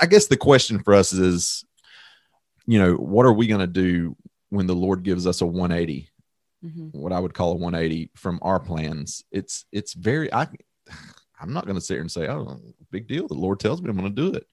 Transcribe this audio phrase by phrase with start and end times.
[0.00, 1.64] I guess the question for us is,
[2.66, 4.16] you know, what are we going to do
[4.50, 6.08] when the Lord gives us a 180?
[6.64, 6.92] Mhm.
[6.94, 9.22] What I would call a 180 from our plans.
[9.30, 10.48] It's it's very I
[11.40, 12.58] I'm not going to sit here and say, "Oh,
[12.90, 13.28] big deal.
[13.28, 14.46] The Lord tells me I'm going to do it."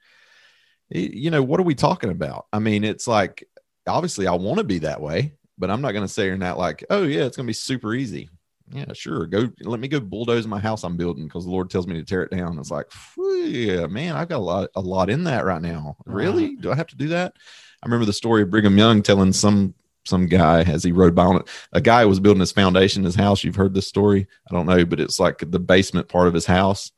[0.89, 2.45] It- You know, what are we talking about?
[2.51, 3.47] I mean, it's like
[3.87, 6.41] obviously I want to be that way, but I'm not going to say here and
[6.41, 8.29] that like, "Oh yeah, it's going to be super easy."
[8.73, 9.27] Yeah, sure.
[9.27, 12.03] Go let me go bulldoze my house I'm building because the Lord tells me to
[12.03, 12.57] tear it down.
[12.57, 15.95] It's like, yeah, man, I've got a lot, a lot in that right now.
[16.05, 16.55] Really?
[16.55, 17.35] Do I have to do that?
[17.35, 21.25] I remember the story of Brigham Young telling some some guy as he rode by
[21.25, 21.49] on it.
[21.71, 23.43] A guy was building his foundation in his house.
[23.43, 24.27] You've heard this story?
[24.49, 26.91] I don't know, but it's like the basement part of his house,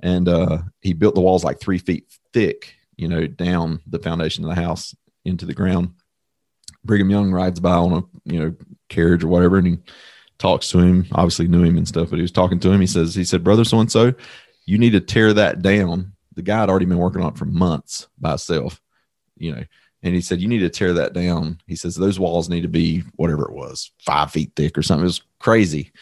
[0.00, 2.74] and uh, he built the walls like three feet thick.
[2.96, 5.94] You know, down the foundation of the house into the ground.
[6.82, 8.54] Brigham Young rides by on a you know
[8.88, 9.78] carriage or whatever, and he
[10.38, 11.06] talks to him.
[11.12, 12.80] Obviously knew him and stuff, but he was talking to him.
[12.80, 14.12] He says, he said, brother so and so,
[14.66, 16.12] you need to tear that down.
[16.34, 18.80] The guy had already been working on it for months by himself,
[19.36, 19.64] you know.
[20.02, 21.60] And he said, you need to tear that down.
[21.66, 25.04] He says those walls need to be whatever it was, five feet thick or something.
[25.04, 25.92] It was crazy,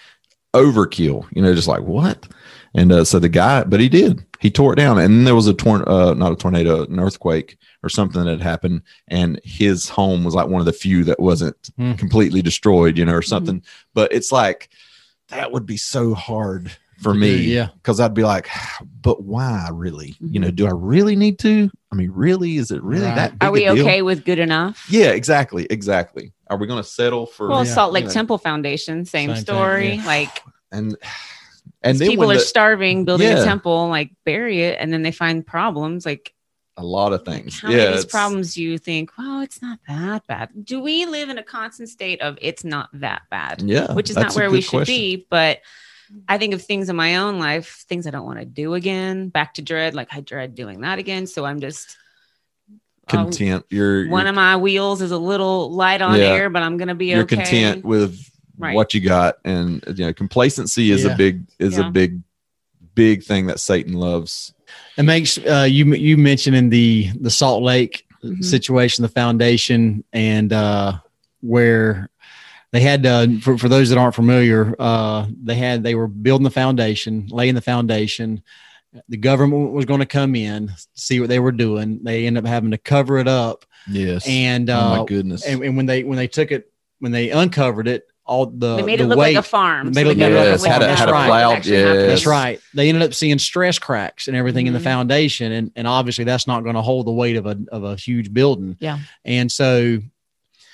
[0.55, 1.27] overkill.
[1.31, 2.27] You know, just like what?
[2.75, 4.25] And uh, so the guy, but he did.
[4.41, 6.99] He tore it down, and then there was a torn, uh, not a tornado, an
[6.99, 11.05] earthquake or something that had happened, and his home was like one of the few
[11.05, 11.93] that wasn't Hmm.
[11.95, 13.63] completely destroyed, you know, or something.
[13.95, 14.71] But it's like
[15.29, 17.69] that would be so hard for me, yeah.
[17.77, 18.49] because I'd be like,
[19.03, 20.17] but why really?
[20.21, 21.71] You know, do I really need to?
[21.93, 23.15] I mean, really, is it really Right.
[23.17, 23.39] that?
[23.39, 23.85] Big Are we a deal?
[23.85, 24.87] okay with good enough?
[24.91, 26.33] Yeah, exactly, exactly.
[26.49, 27.49] Are we going to settle for?
[27.49, 27.75] Well, Yeah.
[27.75, 28.15] Salt Lake You know.
[28.15, 29.93] Temple Foundation, same, Same thing, story.
[29.95, 30.07] yeah.
[30.07, 30.97] Like and
[31.83, 33.43] and people are the- starving, building Yeah.
[33.43, 36.07] a temple, like bury it, and then they find problems.
[36.07, 36.35] Like
[36.77, 37.61] a lot of things.
[37.61, 39.11] how yeah, these problems you think?
[39.19, 40.51] Well, it's not that bad.
[40.65, 43.63] Do we live in a constant state of it's not that bad?
[43.63, 44.95] Yeah, which is not where we should question.
[44.95, 45.27] be.
[45.29, 45.61] But
[46.29, 49.29] I think of things in my own life, things I don't want to do again.
[49.29, 51.27] Back to dread, like I dread doing that again.
[51.27, 51.97] So I'm just
[53.09, 53.65] um, Content.
[53.69, 56.27] You're one you're, of my wheels is a little light on Yeah.
[56.27, 57.37] air, but I'm gonna be you're okay.
[57.37, 58.19] content with
[58.59, 58.75] Right.
[58.75, 61.13] what you got, and you know, complacency is Yeah.
[61.13, 61.89] a big is Yeah.
[61.89, 62.21] a big
[62.95, 64.53] big thing that Satan loves.
[64.97, 68.45] It makes uh, you you mentioning the the Salt Lake Mhm.
[68.45, 70.99] situation, the foundation, and uh,
[71.41, 72.09] where
[72.73, 76.45] they had uh, for for those that aren't familiar, uh, they had they were building
[76.45, 78.43] the foundation, laying the foundation.
[79.09, 82.01] The government was going to come in, see what they were doing.
[82.05, 84.27] They ended up having to cover it up, Yes.
[84.29, 85.47] and oh uh, my goodness.
[85.47, 88.83] and, and when they when they took it when they uncovered it, all the They
[88.83, 89.87] made the it look weight, like a farm.
[89.89, 91.67] Made so it look could like a look Yes, had a- had a actually cloud,
[91.67, 92.07] yes.
[92.09, 92.61] That's right.
[92.75, 94.85] They ended up seeing stress cracks and everything in the Mhm.
[94.85, 97.97] foundation, and and obviously that's not going to hold the weight of a of a
[97.97, 98.77] huge building.
[98.81, 98.99] Yeah.
[99.25, 99.99] And so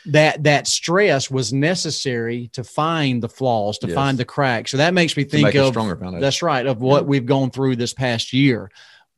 [0.07, 3.95] that that stress was necessary to find the flaws, to Yes.
[3.95, 4.71] find the cracks.
[4.71, 6.21] So that makes me think of stronger foundation.
[6.21, 8.71] that's right of what we've gone through this past year.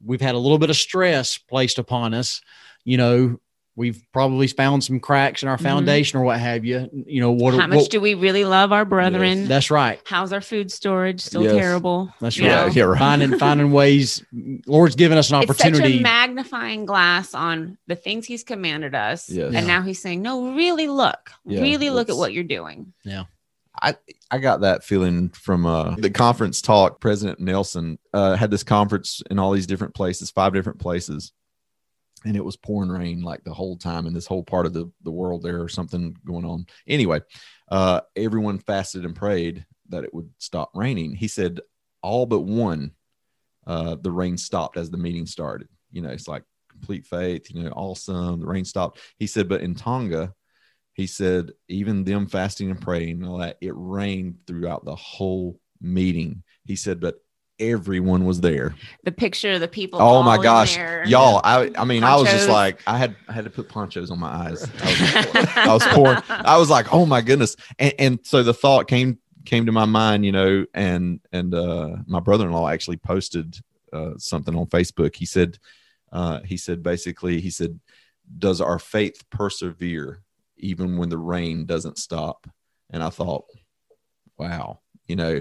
[0.05, 2.41] We've had a little bit of stress placed upon us.
[2.85, 3.41] You know,
[3.77, 5.63] we've probably found some cracks in our Mhm.
[5.63, 6.89] foundation or what have you.
[7.07, 7.55] You know what?
[7.55, 9.47] How much what- do we really love our brethren?
[9.49, 10.01] that's right.
[10.05, 11.21] How's our food storage?
[11.21, 11.55] Still Yes.
[11.55, 12.13] terrible.
[12.21, 12.47] That's right.
[12.49, 12.67] know?
[12.67, 12.99] yeah, right.
[12.99, 14.23] Finding finding ways.
[14.67, 15.99] Lord's given us an It's such opportunity.
[15.99, 19.29] a magnifying glass on the things he's commanded us.
[19.31, 19.53] Yes.
[19.53, 19.59] Yeah.
[19.59, 22.93] And now he's saying, no, really look, Yeah, really look at what you're doing.
[23.05, 23.25] Yeah.
[23.83, 23.95] I,
[24.31, 27.01] I got that feeling from uh, the conference talk.
[27.01, 31.33] President Nelson uh, had this conference in all these different places, five different places,
[32.25, 34.91] and it was pouring rain like the whole time in this whole part of the,
[35.03, 36.67] the world there or something going on.
[36.87, 37.21] Anyway,
[37.71, 41.15] uh, everyone fasted and prayed that it would stop raining.
[41.15, 41.61] He said,
[42.03, 42.93] all but one,
[43.67, 45.69] uh, the rain stopped as the meeting started.
[45.91, 48.41] You know, it's like complete faith, you know, awesome.
[48.41, 49.01] The rain stopped.
[49.19, 50.35] He said, but in Tonga,
[50.95, 55.59] he said even them fasting and praying and all that it rained throughout the whole
[55.81, 57.17] meeting he said but
[57.61, 58.75] everyone was there.
[59.05, 60.01] The picture of the people.
[60.01, 60.77] oh my gosh.
[61.07, 64.11] y'all i i mean i was just like i had i had to put ponchos
[64.11, 64.69] on my eyes.
[64.83, 66.23] I was, I pouring.
[66.29, 67.57] I was like oh my goodness.
[67.79, 71.97] And, and so the thought came came to my mind you know and and uh
[72.07, 73.59] my brother-in-law actually posted
[73.93, 75.15] uh something on facebook.
[75.15, 75.59] He said
[76.13, 77.79] uh he said basically he said
[78.39, 80.23] does our faith persevere
[80.57, 82.49] even when the rain doesn't stop?
[82.91, 83.45] And i thought
[84.37, 85.41] wow you know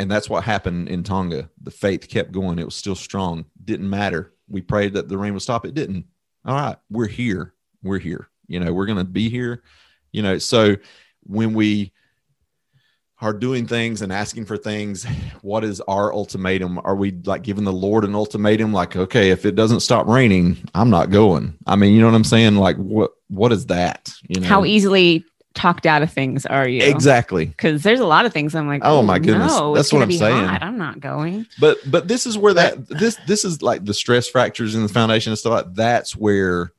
[0.00, 1.50] and that's what happened in tonga.
[1.60, 2.58] The faith kept going.
[2.58, 3.44] It was still strong.
[3.62, 4.32] Didn't matter.
[4.48, 5.66] We prayed that the rain would stop.
[5.66, 6.06] It didn't.
[6.46, 6.76] All right.
[6.88, 7.52] We're here.
[7.82, 8.30] We're here.
[8.46, 9.62] You know we're going to be here.
[10.10, 10.76] You know so
[11.22, 11.92] when we
[13.20, 15.04] are doing things and asking for things
[15.42, 16.80] what is our ultimatum?
[16.82, 18.72] Are we like giving the lord an ultimatum?
[18.72, 21.58] Like okay if it doesn't stop raining i'm not going.
[21.66, 22.56] I mean you know what i'm saying?
[22.56, 24.14] Like what what is that?
[24.28, 24.48] You know?
[24.48, 26.82] How easily talked out of things are you?
[26.82, 27.46] Exactly.
[27.46, 29.52] Because there's a lot of things I'm like, Oh, my goodness.
[29.52, 30.46] no, That's it's what I'm saying.
[30.46, 30.62] hot.
[30.62, 31.46] I'm not going.
[31.60, 34.88] But but this is where that this this is like the stress fractures in the
[34.88, 36.72] foundation and stuff like that's where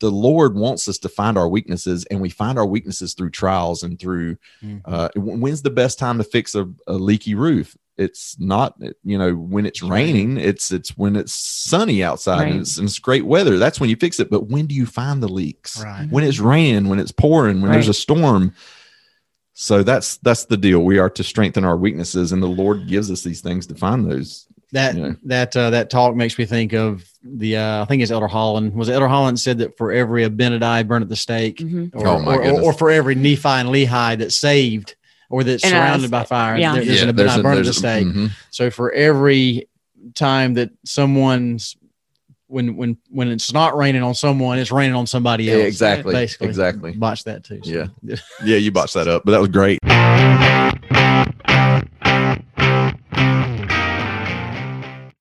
[0.00, 3.82] the Lord wants us to find our weaknesses, and we find our weaknesses through trials
[3.82, 4.36] and through.
[4.62, 4.80] Mhm.
[4.84, 7.76] Uh, when's the best time to fix a, a leaky roof?
[7.98, 10.36] It's not, you know, when it's It's raining.
[10.36, 12.52] It's it's when it's sunny outside Right.
[12.52, 13.58] and, it's, and it's great weather.
[13.58, 14.30] That's when you fix it.
[14.30, 15.82] But when do you find the leaks?
[15.82, 16.06] Right.
[16.08, 18.54] When it's raining, when it's pouring, when there's a storm.
[19.54, 20.80] So that's that's the deal.
[20.84, 24.08] We are to strengthen our weaknesses, and the Lord gives us these things to find
[24.08, 24.46] those.
[24.70, 25.12] That Yeah.
[25.24, 28.74] that uh, that talk makes me think of the uh, I think it's Elder Holland.
[28.74, 31.90] Was it Elder Holland said that for every Abinadi burned at the stake, Mhm.
[31.94, 34.94] or, Oh, my or, or for every Nephi and Lehi that's saved
[35.30, 36.74] or that's And, surrounded by fire, yeah.
[36.74, 38.06] there- there's an there's Abinadi a- burned at the there's a- stake.
[38.06, 38.30] mhm.
[38.50, 39.68] So for every
[40.14, 41.76] time that someone's
[42.46, 45.64] when when when it's not raining on someone, it's raining on somebody Yeah, else.
[45.66, 46.14] exactly.
[46.14, 46.92] Basically, Exactly.
[46.92, 47.60] Botched that too.
[47.62, 47.70] so.
[48.02, 48.16] Yeah.
[48.44, 49.78] Yeah, you botched that up, but that was great.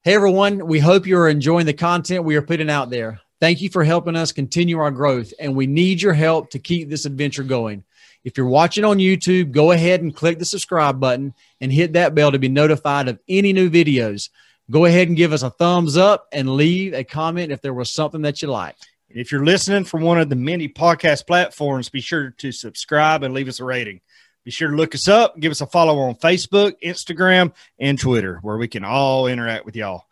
[0.04, 3.20] Hey everyone, we hope you are enjoying the content we are putting out there.
[3.42, 6.88] Thank you for helping us continue our growth, and we need your help to keep
[6.90, 7.84] this adventure going.
[8.24, 12.16] If you're watching on YouTube, go ahead and click the subscribe button and hit that
[12.16, 14.30] bell to be notified of any new videos.
[14.70, 17.90] Go ahead and give us a thumbs up and leave a comment if there was
[17.90, 18.90] something that you liked.
[19.10, 23.34] If you're listening from one of the many podcast platforms, be sure to subscribe and
[23.34, 24.02] leave us a rating.
[24.44, 28.40] Be sure to look us up, give us a follow on Facebook, Instagram, and Twitter,
[28.42, 30.07] where we can all interact with y'all.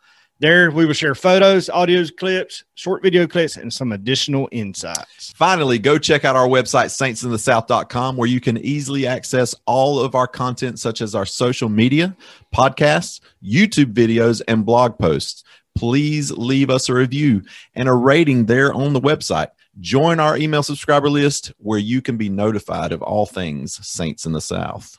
[0.45, 5.33] There, we will share photos, audios, clips, short video clips, and some additional insights.
[5.35, 10.27] Finally, go check out our website, saintsinthesouth.com, where you can easily access all of our
[10.27, 12.15] content, such as our social media,
[12.53, 15.43] podcasts, YouTube videos, and blog posts.
[15.73, 17.41] Please leave us a review
[17.73, 19.49] and a rating there on the website.
[19.79, 24.31] Join our email subscriber list where you can be notified of all things Saints in
[24.31, 24.95] the South.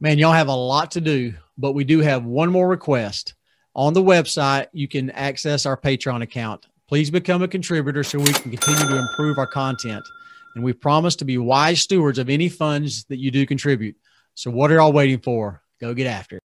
[0.00, 3.32] Man, y'all have a lot to do, but we do have one more request.
[3.74, 6.66] On the website, you can access our Patreon account.
[6.88, 10.04] Please become a contributor so we can continue to improve our content.
[10.54, 13.96] And we promise to be wise stewards of any funds that you do contribute.
[14.34, 15.62] So, what are y'all waiting for?
[15.80, 16.42] Go get after it.